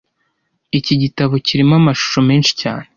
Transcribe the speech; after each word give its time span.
Iki 0.79 0.93
gitabo 1.01 1.33
kirimo 1.47 1.73
amashusho 1.81 2.19
menshi 2.29 2.51
cyane 2.61 2.87